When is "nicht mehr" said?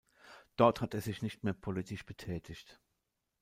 1.21-1.53